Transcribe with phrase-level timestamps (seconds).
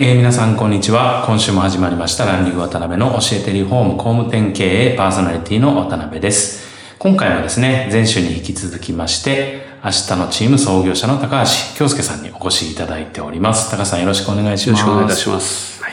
[0.00, 1.24] えー、皆さんこんにちは。
[1.26, 6.68] 今週も始まりましたランディング渡辺の教えてリフォーム工務店経営パーソナリティの渡辺です。
[7.00, 13.72] 今回はですね、前週に引き続きまして、明日のチーム創業者の高橋京介さんにお越しいただいております。
[13.72, 14.80] 高橋さんよろしくお願いします。
[14.82, 15.82] よろしくお願いいたします。
[15.82, 15.92] はい。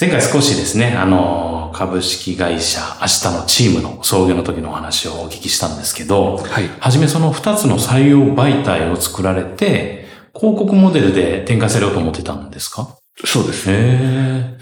[0.00, 6.68] 前回少しですね、あの、株式会社明日のチームの創業の時のお話をお聞きしたんですけど、はい。
[6.78, 12.96] はじめその2つの採用媒体を作られて、広告モデルで展開されようと思ってたんですか？
[13.24, 13.64] そうです。
[13.70, 14.56] へ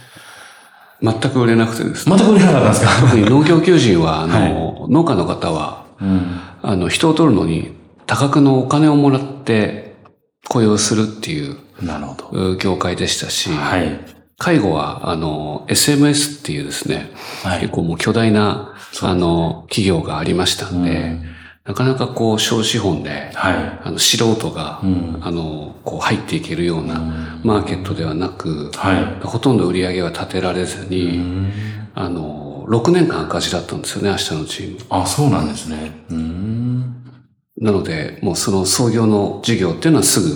[1.02, 2.16] 全く売れなくてですね。
[2.16, 3.00] 全く売れなかったんですか？
[3.00, 7.72] 特に農業求人は、 あの、はい、農家の方は、うん、あの、人を取るのに
[8.06, 9.96] 多額のお金をもらって
[10.48, 12.56] 雇用するっていう、なるほど。
[12.56, 14.00] 業界でしたし、はい。
[14.38, 17.10] 介護は、あの、SMS っていうですね、
[17.42, 18.72] はい、結構もう巨大な、
[19.02, 21.33] あの、企業がありましたんで、うん
[21.64, 27.00] なかなかこう、小資本で、はい、あの、素人が、うん、あの、こう、入っていけるような
[27.42, 31.22] マーケットではなく、はい、ほとんど売り上げは立てられずに、
[31.94, 34.86] あの、6年間赤字だったんですよね、明日のチーム。
[34.90, 36.04] あ、そうなんですね。
[37.56, 40.34] なので、もうその創業の事業っていうのはすぐ、うん、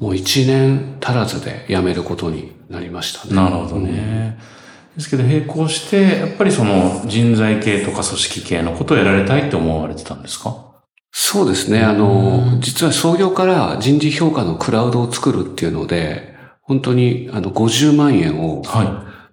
[0.00, 3.34] もう1年足らずで辞めることになりましたね。
[3.34, 4.38] なるほどね。
[4.50, 4.55] うん
[4.96, 10.64] ですけど並行して、やっぱりその人材系とか組織系のことをやられたいって思われてたんですか？
[11.12, 11.82] そうですね。
[11.82, 18.86] あの、実は創業から人事評価のクラウドを作るっていうので、本当にあの50万円を、はい、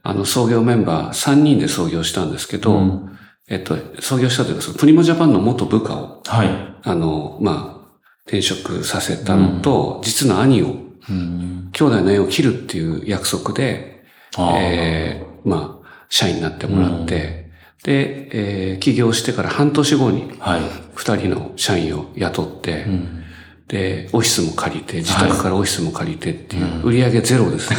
[0.04, 3.18] あの創業メンバー3人で創業したんですけど、うん、
[3.50, 6.50] えっと、創業したというか、そのプリモジャパンの元部下を、はい、
[6.84, 10.76] あの、まあ、転職させたのと、うん、実の兄を、
[11.10, 14.06] うん、兄弟の縁を切るっていう約束で、
[14.38, 17.44] えー、まあ、社員になってもらって、
[17.84, 20.62] で、えー、起業してから半年後に、はい。
[20.96, 23.24] 二人の社員を雇って、うん、
[23.68, 27.78] で、オフィスも借りて、自宅からオフィスも借りてっていう、売上ゼロですね。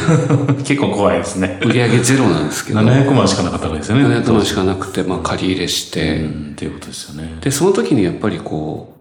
[0.63, 1.59] 結構怖いですね。
[1.63, 2.79] 売上ゼロなんですけど。
[2.81, 4.03] 700万しかなかったわけですよね。
[4.03, 7.37] 700万しかなくて、まあ借り入れして、うん、っていうことですよね。
[7.41, 8.97] で、その時にやっぱりこ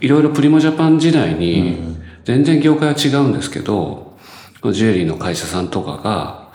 [0.00, 1.78] う、いろいろプリモジャパン時代に、
[2.24, 4.16] 全然業界は違うんですけど、
[4.72, 6.50] ジュエリーの会社さんとかが、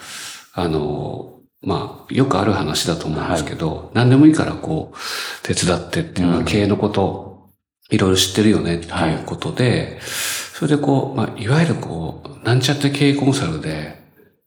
[0.54, 4.98] あの、まあ、よくある話だと思うんですけど、はい、何でもいいからこう、
[5.44, 7.50] 手伝ってっていうのは経営のことを
[7.90, 13.98] いろいろ知ってるよねっていうことで、はい、それでこう、まあ、いわゆるこう、なんちゃって経営コンサルで、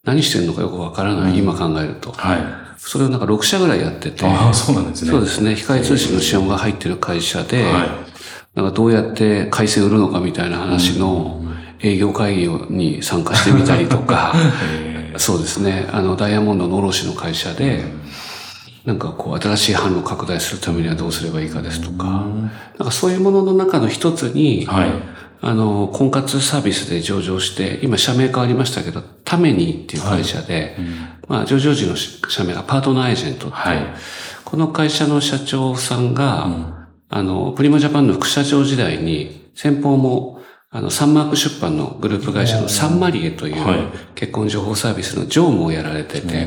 [0.04, 2.12] 何してるのかよくわからない、うん、今考えると。
[2.12, 2.70] はい。
[2.78, 4.24] それをなんか6社ぐらいやってて。
[4.24, 5.10] ああ、そうなんですね。
[5.10, 5.54] そうですね。
[5.54, 7.88] 光通信の資本が入ってる会社で、はい、
[8.54, 11.42] なんかどうやって回線売るのかみたいな話の
[11.80, 14.34] 営業会議に参加してみたりとか、
[15.16, 15.88] そうですね。
[15.92, 17.84] あの、ダイヤモンドの卸の会社で、
[18.84, 24.90] なんかこう、新しい販路拡大するためにはどうすればいいかですとか、なんかそういうものの中の一つに、はい、
[25.42, 30.94] あの、婚活サービスで上場して、今社名変わりましたけど、ためにっていう会社で、はいうん、
[31.28, 33.56] まあ、上場時の社名がパートナーエージェントって
[34.44, 36.74] この会社の社長さんが、うん、
[37.08, 40.39] あの、プリモジャパンの副社長時代に、先方も
[40.72, 46.46] あの、サンマーク出版のグループ会社のサンマリエという結婚情報サービスの常務をやられてて、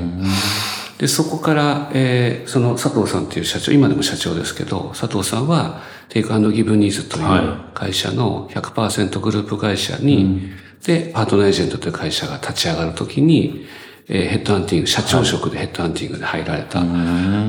[0.98, 10.52] で、そこから、えー、その佐藤さんっていう社長、今でも社長ですけど、佐藤さんは、テイクギブニーズという会社の100%グループ会社に、
[10.86, 13.66] で、パートナーエージェントという会社が立ち上がるときに、
[14.08, 16.82] えーヘッドハンティング、社長職でヘッドハンティングで入られた。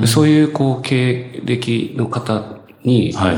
[0.01, 2.43] でそういう、こう、経歴の方
[2.83, 3.37] に、はい。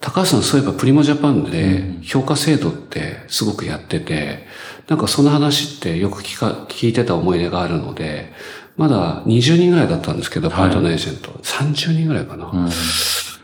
[0.00, 4.46] 高橋さんそういえばプリモジャパンで評価制度ってすごくやってて、
[4.88, 8.32] なんかその話ってよく聞か、聞いてた思い出があるので、
[8.76, 11.30] まだ20人ぐらいだったんですけど、パートナーエージェント。
[11.42, 12.68] 30人ぐらいかな。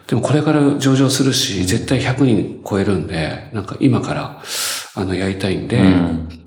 [0.07, 4.43] でもこれから上場するし、絶対100人超えるんで、なんか今から、
[4.97, 5.81] あの、やりたいんで、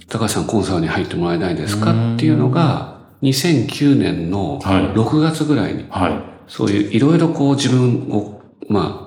[0.09, 1.91] 高橋さんコンサルに入ってもらえないですか？
[2.15, 4.83] っていうのが、2009年のはい。
[4.91, 6.23] 6月ぐらいに、はい。
[6.47, 9.02] そういういろいろこう自分を、まあ、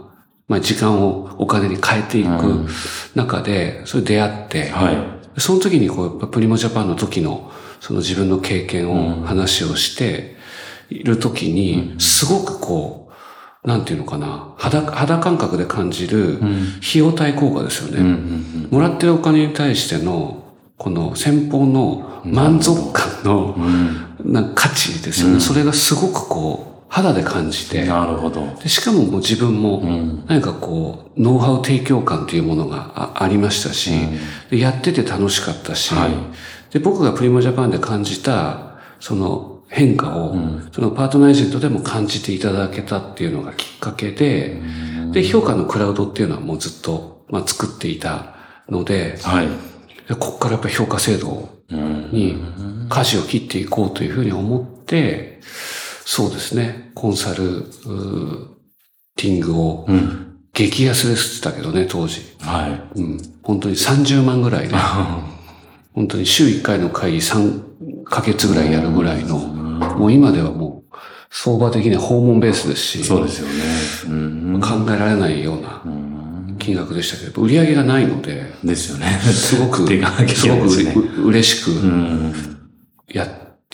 [0.49, 2.67] まあ時間をお金に変えていく
[3.15, 5.41] 中で、それ出会って、はい。
[5.41, 7.51] その時にこう、プリモジャパンの時の、
[7.81, 10.37] その自分の経験を話をして
[10.89, 13.11] いる時に、すごくこ
[13.65, 18.69] う、なんていうのかな、肌、肌感覚で感じる費用対効果ですよね。
[18.71, 20.45] もらってるお金に対しての、
[20.79, 23.57] この先方の満足感の、
[24.25, 25.41] なんか価値ですよね。
[25.41, 28.47] それがすごくこう、肌で感じて、なるほど。
[28.63, 29.83] でしかももう自分も、
[30.29, 33.91] 何かこう、ノウハウ提供感というものがあありましたし、
[34.51, 36.13] でやってて楽しかったし、はい。
[36.73, 40.37] で僕がプリモジャパンで感じた、その変化を、
[40.73, 44.59] そのパートナーエージェントでも感じていただけたっていうのがきっかけで、
[45.13, 48.37] で、評価のクラウドっていうのはもうずっと、まあ、作っていた
[48.71, 49.49] ので、はい。
[50.09, 52.41] でここからやっぱり評価制度に
[52.89, 55.41] 舵を切っていこうというふうに思って、
[56.09, 57.65] そうですね、コンサル
[59.17, 60.23] ティングをうん。
[60.53, 62.23] 激安ですって言ったけどね、当時。
[62.41, 63.01] はい。
[63.01, 63.19] うん。
[63.43, 64.75] 本当に30万ぐらいで、
[65.93, 70.97] 本当に週1回の会議3ヶ月ぐらいやるぐらいの、もう今ではもう
[71.29, 73.55] 相場的には訪問ベースですし、そうですよね。
[74.07, 74.61] うん。
[74.61, 75.83] 考えられないような
[76.59, 79.21] 金額でしたけど、売り上げがないので、ですよね。
[79.25, 79.87] すごく、
[80.33, 80.57] すご
[81.03, 82.35] く嬉しくうん。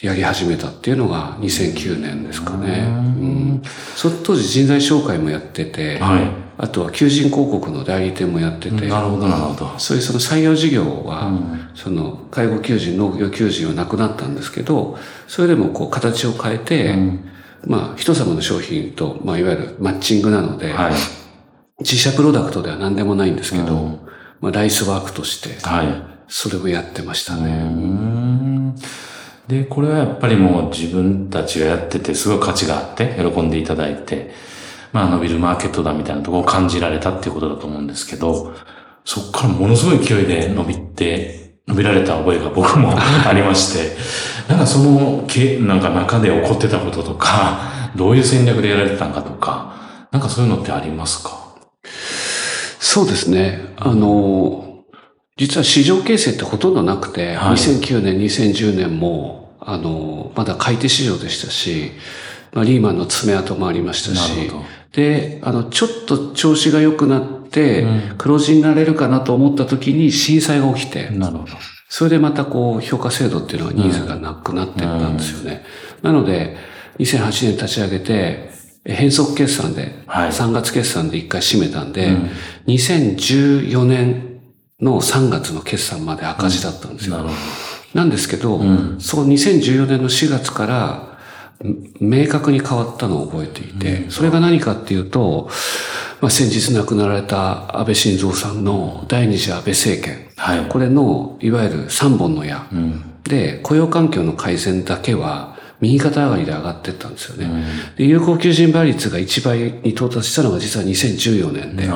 [0.02, 2.86] や、やり始めたっていうのが2009年ですかね。
[2.88, 3.62] うん。
[3.96, 6.42] そ当時人材紹介もやってて、はい。
[6.58, 9.78] あとは求人広告の代理店もやってて、なるほど、なるほど。
[9.78, 11.32] そういうその採用事業は、
[11.74, 16.96] その介護求人、農業求人はなくなったんですけど、それでもこう形を変えて、
[17.66, 20.92] まあ人様の商品と、まあいわゆるマッチングなので、はい。
[21.80, 24.00] 自社プロダクトでは何でもないんですけど、
[24.40, 26.12] まあライスワークとして、はい。
[26.28, 27.62] それをやってましたね。
[29.52, 34.30] うんで、これはやっぱりもう自分たちがやっててすごい価値があって、喜んでいただいて、
[34.92, 38.54] まあ伸びるマーケットだみたいなところを感じられたっていうことだと思うんですけど、
[39.04, 43.96] そこからものすごい勢いで伸びて、伸びられた覚えが僕も ありまして、
[44.48, 49.74] なんかその、けなんか中で起こってたこととか、どういう戦略でやられてたのかとか、
[50.10, 51.30] なんかそういうのってありますか？
[52.78, 53.60] そうですね。
[53.76, 54.84] あの、
[55.36, 57.54] 実は市場形成ってほとんどなくて、はい。
[57.56, 61.92] 2009年、2010年も、あの、まだ買い手市場でしたし、
[62.52, 64.50] まあ、リーマンの爪痕もありましたし。
[64.92, 67.86] で、あの、ちょっと調子が良くなって、
[68.18, 71.52] 黒字になれるかなと思った時に震災が起きて、なるほど。
[71.88, 75.64] それでまたこう、評価制度っていうのはニーズがなくなってったんですよね。
[76.02, 76.56] なので、
[76.98, 78.50] 2008年立ち上げて、
[78.84, 80.30] 変則決算で、はい。
[80.30, 82.16] 3月決算で一回締めたんで、
[82.66, 84.40] 2014年
[84.80, 87.16] の3月の決算まで赤字だったんですよ。
[87.16, 87.34] なるほ
[87.94, 88.58] なんですけど、
[88.98, 91.12] その2014年の4月から、ん
[92.00, 95.48] 明確に変わったのを覚えていて、それが何かっていうと、
[96.20, 100.28] まあ、先日亡くなられた安倍晋三さんの第二次安倍政権。
[100.36, 102.66] はいこれの、いわゆる三本の矢。
[103.24, 107.64] で、雇用環境の改善だけは、右肩上がりで上がってったんですよね。
[107.96, 111.88] で有効求人倍率が1倍に到達したのが実は2014年で。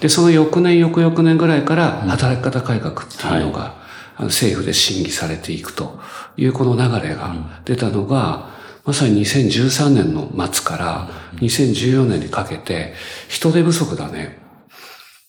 [0.00, 3.81] で、その翌年、翌々年ぐらいから、働き方改革っていうのが、あの
[4.24, 5.98] 政府で審議されていくと
[6.36, 8.50] いうこの流れが出たのが、
[8.84, 12.94] まさに2013年の末から2014年にかけて、
[13.28, 14.40] 人手不足だね。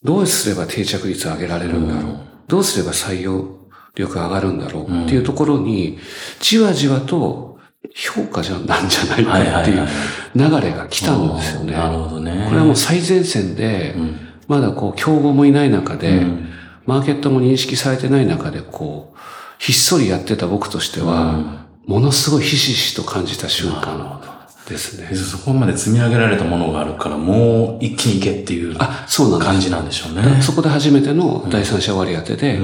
[0.04, 2.20] どうすれば定着率を上げられるんだろう？
[2.48, 3.60] どうすれば採用
[3.96, 5.06] 力が上がるんだろう？
[5.06, 6.00] っていうところに、
[6.40, 7.60] じわじわと
[7.96, 9.88] 評価じゃなんじゃないかっていう
[10.36, 11.74] 流れが来たんですよね。
[11.74, 12.46] なるほどね。
[12.50, 13.96] これはもう最前線で、
[14.48, 16.26] まだこう、競合もいない中で、
[16.86, 19.18] マーケットも認識されてない中で、こう、
[19.60, 24.22] ひっそりやってた僕としては、ものすごいひしひしと感じた瞬間
[24.68, 25.16] ですね。
[25.16, 29.52] そこまで積み上げられたものがあるから、もう一気にいけっていうあ、そうなんです。
[29.52, 30.42] 感じなんでしょうね。
[30.42, 32.60] そこで初めての第三者割り当てで、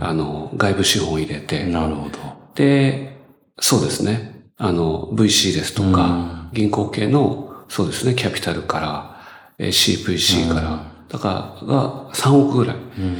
[0.00, 2.18] あの、外部資本を入れて、なるほど。
[2.54, 3.18] で、
[3.60, 4.46] そうですね。
[4.58, 9.16] あの、VC ですとか、銀行系の、そうですね、キャピタルから、
[9.58, 12.76] えー CVC から、だから、が3億ぐらい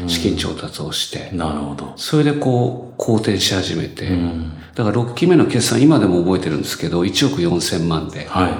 [0.07, 1.93] 資金調達をして、なるほど。
[1.97, 4.53] それでこう、好転し始めて、うん。
[4.75, 8.53] だから6期目の決算今でも覚えてるんですけど、1億4千万で、はい。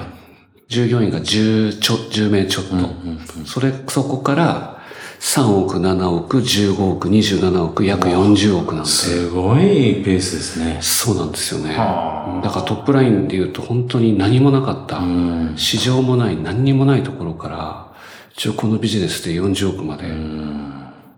[0.67, 3.45] 従業員が10ちょ、10名ちょっと。
[3.45, 4.73] それ、そこから
[5.19, 8.89] 3億、7億、15億、27億、約40億なんで。
[8.89, 10.77] すごいペースですね。
[10.81, 11.73] そうなんですよね。
[11.75, 14.97] はだからトップラインで言うと本当に何もなかった。
[14.97, 15.53] うん。
[15.55, 17.92] 市場もない、何にもないところから、
[18.35, 20.07] 一応このビジネスで40億まで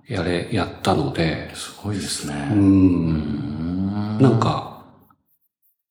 [0.07, 2.45] やれ、やったので、すごいですうね。
[2.53, 4.85] ん、なんか、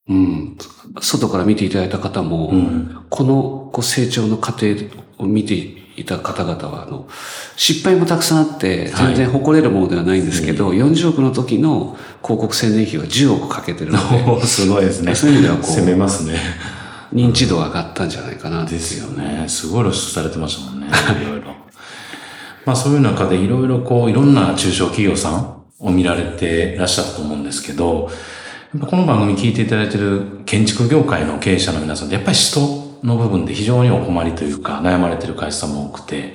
[0.06, 0.58] うん、
[1.00, 3.06] 外から見ていただいた方も、うん。
[3.08, 4.74] このこう成長の過程
[5.18, 5.54] を見て
[5.96, 7.08] いた方々は、あの、
[7.56, 15.14] 失敗もたくさんあって、全然誇れるものではないんですけど、40億の時の広告宣伝費は10億かけてるので、すごいですね。
[15.16, 16.38] そういう意味ではこう攻めますね。
[17.14, 18.64] 認知度が上がったんじゃないかな。
[18.64, 19.44] ですよね。
[19.46, 20.73] すごい露出されてましたもんね。
[20.88, 21.54] いろいろ。
[22.66, 28.10] まあそういう中でいろいろこう、いろんな中小企業さんを見られてらっしゃったと思うんですけど、
[28.80, 32.60] この番組聞いていただいている建築業界の経営者の皆さんってやっぱり人
[33.04, 36.34] の部分で非常にお困りというか悩まれている会社さんも多くて、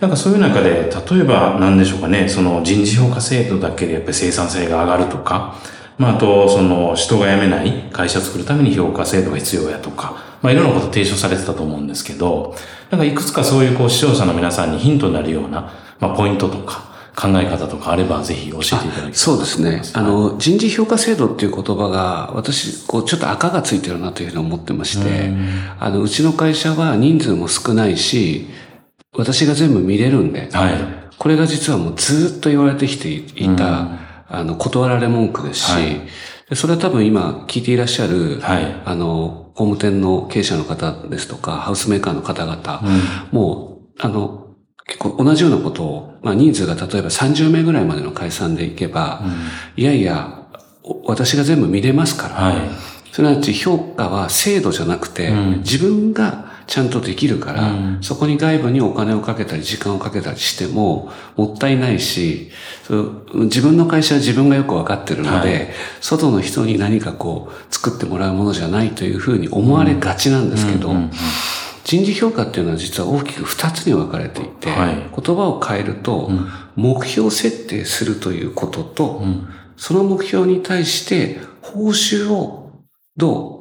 [0.00, 5.54] なんかそういう中で、例えば何でしょうかね、その人事評価制度だけでやっぱり生産性が上がるとか、
[5.98, 12.54] まああと、その人が辞めない会社を作るために評価制度が必要やとか、まあいろんなこと提唱されてたと思うんですけど、
[12.90, 19.82] なんかいくつかそういうこう視聴者の皆さんにヒントになるような、まあポイントとか考え方とかあればぜひ教えていただきたいとそうですね。
[19.92, 25.30] あの、人事評価制度っていう言葉が、私、こう、ちょっと赤がついてるなというふうに思ってまして、
[25.78, 28.48] あの、うちの会社は人数も少ないし、
[29.14, 30.74] 私が全部見れるんで、はい。
[31.18, 33.88] これが実はもうずっと言われてきていた、
[34.32, 36.00] あの、断られ文句ですし、はい。
[36.48, 38.82] でそれは多分今聞いていらっしゃる、はい。
[38.84, 42.82] あの、工務店の経営者の方ですとか、ハウスメーカーの方々、
[43.30, 49.22] もう、あの、結構同じようなことを、まあ人数が例えば30名ぐらいまでの解散でいけば、
[49.76, 50.48] いやいや、
[50.82, 52.56] お私が全部見れますから、はい。
[53.12, 55.58] すなわち評価は制度じゃなくて、うん。
[55.58, 57.98] 自分がちゃんとできるから、うん。
[58.02, 62.50] そこに外部にお金をかけたり時間をかけたりしてももったいないし、
[63.34, 65.68] 自分の会社は自分がよくわかってるので、はい。
[66.00, 70.94] 外の人に何かこう作ってもらうものじゃないというふうに思われがちなんですけど、
[71.84, 74.94] 人事評価っていうのは実は大きく二つに分かれていて、はい。
[74.94, 76.30] 言葉を変えると、
[76.76, 79.48] 目標設定するということと、ん。
[79.76, 82.70] その目標に対して報酬を
[83.16, 83.51] どう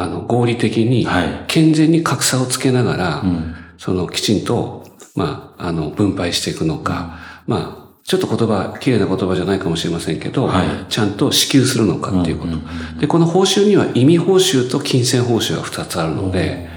[0.00, 1.44] あの合理的にはい。
[1.48, 3.54] 健全に格差をつけながら、ん。
[3.78, 10.66] そのきちんと、まあ、あの分配していくのか、まあちょっと言葉、綺麗な言葉じゃないかもしれませんけど、はい。
[10.88, 12.56] ちゃんと支給するのかっていうこと。
[13.00, 16.68] で、この報酬には意味報酬と金銭報酬が二つあるので、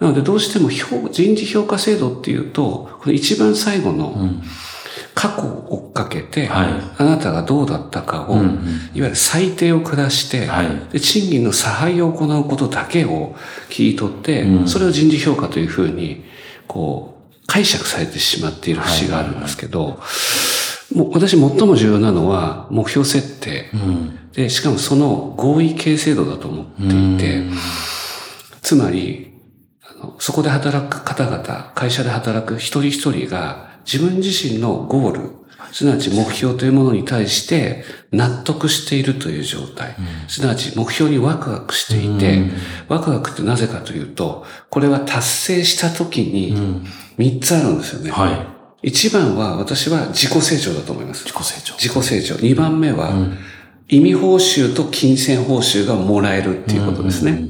[0.00, 4.16] なのでどうしても評人事評価制度っていうと、この一番最後の
[5.16, 6.68] 過去を追っかけて、はい。
[6.98, 8.46] あなたがどうだったかを、うんうん。
[8.92, 10.92] いわゆる最低を下して、はい。
[10.92, 13.34] で賃金の差配を行うことだけを
[13.70, 14.68] 切り取って、うん。
[14.68, 16.22] それを人事評価というふうに、
[16.66, 19.98] こう、解釈されてしまっている節があるんですけど、
[20.94, 23.70] もう私最も重要なのは目標設定。
[23.72, 24.30] うん。
[24.32, 27.42] で、しかもその合意形制度だと思っていて、
[28.60, 29.32] つまり、
[29.82, 35.30] あのそこで働く方々、会社で働く一人一人が自分自身のゴール、
[35.72, 39.94] すなわち目標というものに対して納得しているという状態。
[40.28, 42.50] すなわち目標にワクワクしていて、
[42.88, 46.82] ワクワクってなぜかというと、これは達成した時に
[47.18, 48.10] 3つあるんですよね。
[48.10, 48.30] は
[48.82, 48.88] い。
[48.88, 51.24] 一番は私は自己成長だと思います。
[51.24, 51.74] 自己成長。
[51.74, 52.42] 自己成長。
[52.42, 53.12] 二番目は、
[53.88, 57.42] 意味報酬と金銭報酬がもらえるっていうことですね。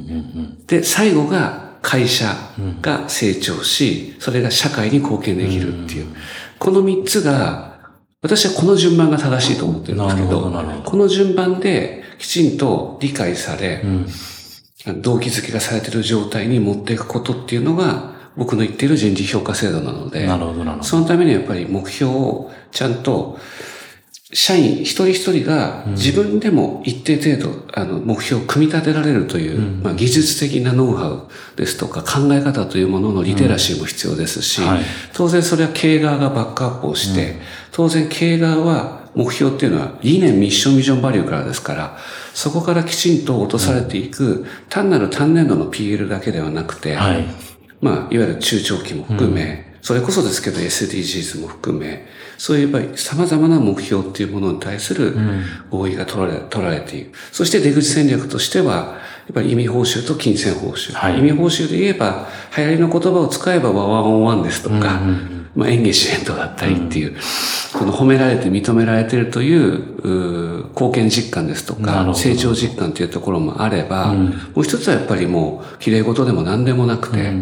[0.67, 2.35] で、最後が会社
[2.83, 6.07] が成長し、それが社会に貢献できるっていう。
[6.59, 7.79] この三つが、
[8.23, 13.85] 私はこの順番が正しいと思ってるんですけどどこの順番できちんと理解され、
[15.01, 20.27] 動機づけがされている状態に持っていくことっていうのが、僕の言っている人事評価制度なので、
[20.83, 23.39] そのためにやっぱり目標をちゃんと、
[24.33, 34.81] 社員一人一人が自分でも一定程度、あの、目標を組み立てられるという、まあ、技術的なノウハウですとか考え方というもののリテラシーも必要ですし、はい。
[35.13, 37.37] 当然それは経営側がバックアップをして、
[37.71, 41.97] 当然経営側は目標っていうのは理念、ミッション、ビジョン、バリューからですから、
[42.35, 47.25] そこからきちんと落とされていく、単なる単年度の PL だけではなくて、はい。
[47.81, 52.07] まあ、いわゆる中長期も含め、それこそですけど SDGs も含め、
[52.39, 55.17] そういうやっぱり様々な目標っていうものに対する
[55.71, 57.13] 合意が取られ取られている。
[57.33, 60.93] そして出口戦略としては、やっぱり意味報酬と金銭報酬。
[60.93, 61.19] はい。
[61.19, 65.01] 意味報酬で言えば、流行りの言葉を使えばワワンオンワンですとか、
[65.57, 67.17] まあ、演技支援とだったりっていう、
[67.73, 69.97] この褒められて認められてるという
[70.61, 77.33] う貢献実感ですとか、成長実感というところもあれば、もう一つはやっぱりもう、綺麗事でも何でもなくて、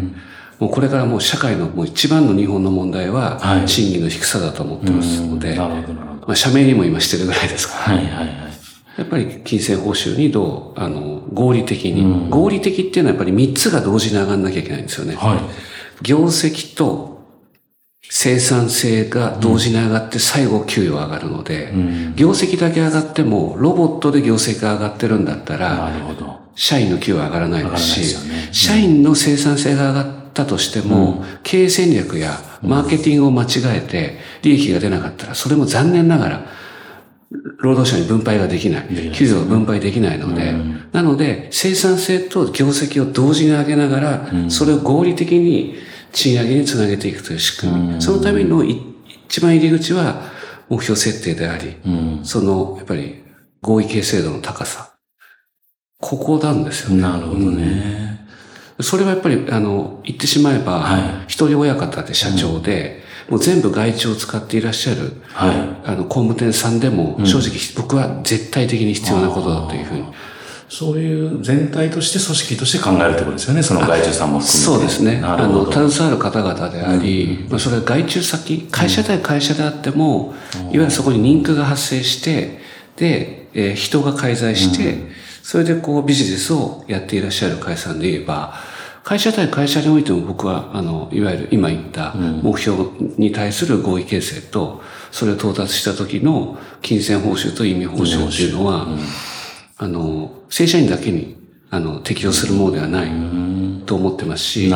[0.59, 8.45] もうこれからもう社会のもう一番の日本の問題は、賃金の低さだと思ってますので、まあ、社名にも今してるぐらいですから、はいはいはい。
[8.97, 15.15] やっぱり金銭報酬にどう、あの、合理的に、うん、合理的っていうのはやっぱり3つが同時に上がんなきゃいけないんですよね。
[15.15, 15.39] はい。
[16.01, 17.15] 業績と
[18.09, 26.39] 生産性が同時に上がって最後給与上がるので、うん、業績だけ上がっても、ロボットで業績が上がってるんだったら、なるほど。
[26.55, 28.45] 社員の給与上がらないですし、ね。
[28.47, 36.45] うん、社員の生産性が上がったとしても、経営戦略やマーケティングを間違えて利益が出なかったら、それも残念ながら、
[37.59, 39.11] 労働者に分配ができない。
[39.13, 40.53] 給与が分配できないので、
[40.91, 45.75] なので、生産性と業績を同時に上げながら、それを合理的に
[46.11, 48.01] 賃上げにつなげていくという仕組み。
[48.01, 50.21] そのための一番入り口は
[50.69, 51.75] 目標設定であり、
[52.23, 53.23] その、やっぱり
[53.61, 54.91] 合意形成度の高さ。
[55.99, 57.01] ここなんですよね。
[57.01, 58.14] なるほどね。
[58.79, 60.85] それはやっぱり、あの、言ってしまえば、
[61.27, 70.03] 一人親方で社長で、もう全部外注を使っていらっしゃる、はい、あの、工務店さんでも、正直僕は絶対的に必要なことだというふうに。
[70.67, 74.65] そういう全体として組織として考えるってことですよね、その外注さんも含めて。
[74.65, 75.21] そうですね。
[75.23, 82.59] あの、携わる方々であり、うん、まあ、それは外注先、会社対会社であっても、うん、いわゆるそこに人気が発生して、
[82.97, 85.09] で、えー、人が介在して、うん、
[85.45, 88.55] それでこうビジネスをやっていらっしゃる会社さんで言えば、
[89.03, 98.87] 会社対会社においても僕は、あの、いわゆる今言った目標に対する合意形成と、それを到達した時の金銭報酬と意味報酬っていうのは、
[99.77, 101.37] あの、正社員だけに、
[101.69, 103.11] あの、適用するものではない
[103.85, 104.73] と思ってますし、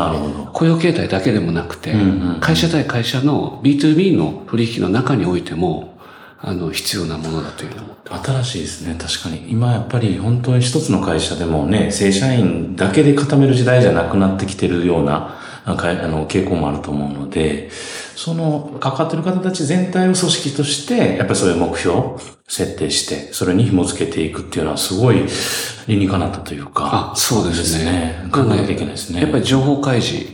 [0.53, 1.95] 雇用形態だけでもなくて、
[2.41, 5.98] 会社対会社の B2B の取引の中においても、
[6.41, 7.83] あの、必要なものだというの
[8.23, 8.95] 新しいですね。
[8.97, 9.51] 確かに。
[9.51, 17.69] 今やっぱり本当に一つの会社でもね、正社員だけで固める時代じゃなくなってきてるような、なんか、あの、傾向もあると思うので、
[18.15, 25.25] その、関わってる方たち全体を組織として、やっぱりそういう目標を設定して、それに紐付けていくっていうのはすごい
[25.87, 27.11] 理にかなったというか。
[27.11, 28.27] あ、そうですね。
[28.31, 29.21] 考えなきゃいけないですね。
[29.21, 30.25] やっぱり情報開示。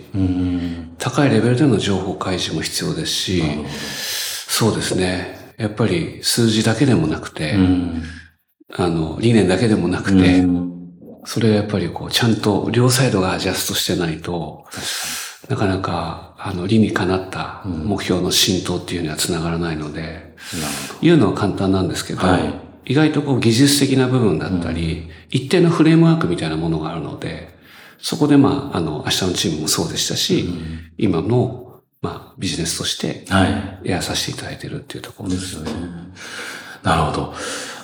[0.99, 3.43] 高いレベルでの情報開示も必要ですし、
[4.47, 5.44] そうですね。
[5.57, 8.03] やっぱり数字だけでもなくて、うん、
[8.75, 10.91] あの、理念だけでもなくて、うん、
[11.25, 14.65] それはやっぱりこう、ちゃんと両サイドがアジャストしてないと、
[15.49, 20.35] なかなか、あの、理にかなった目標の浸透っていうにはつながらないので、
[21.01, 22.37] 言うのは簡単なんですけど、は
[22.85, 27.55] い、意外とこう技術的な部分だったり、一定のフレームワークみたいなものがあるので、
[27.99, 30.45] そこでまあ、あの、明日のチームもそうでしたし、
[30.97, 31.64] 今の
[32.05, 33.89] まあ、ビジネスとして、はい。
[33.89, 35.71] やらさせていただいてるっていうところですよね。
[36.83, 37.33] なるほど。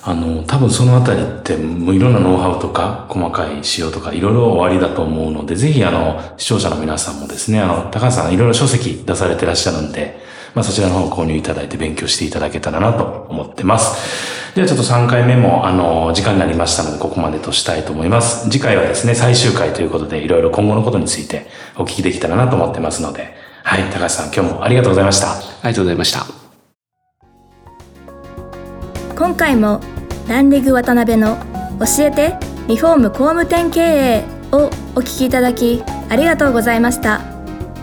[0.04, 10.20] あの、多分そのあたりって、もういろんなノウハウとか、細かい仕様とか、いろいろ終わりだと思うので、ぜひあの、視聴者の皆さんもですね、あの、高橋さんいろいろ書籍出されてらっしゃるんで、
[10.54, 14.56] まあそちらの方購入いただいて勉強していただけたらなと思ってます。
[14.56, 18.50] ではちょっと3回目も、あの、時間になりましたので、ここまでとしたいと思います。
[18.50, 23.34] 次回はですね、最終回ということで、いろいろ今後のことについてお聞きできたらなと思ってますので、
[23.72, 25.32] はい、高橋さん、今日もありがとうございました。
[25.32, 26.26] ありがとうございました。
[29.16, 29.80] 今回も
[30.28, 31.38] ランリグ渡辺の
[31.80, 32.36] 教えて
[32.68, 37.22] リフォーム工務店経営をお聞きいただきありがとうございました。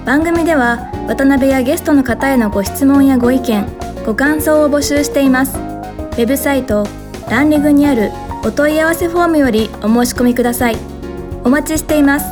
[0.05, 3.67] 番組では渡辺やゲストの方へのご質問やご意見、
[4.05, 5.57] ご感想を募集しています。
[5.57, 6.87] ウェブサイト
[7.31, 8.13] ランリグにある
[8.45, 10.77] お問い合わせフォームよりお申し込みください。
[11.45, 12.27] お待ちしています。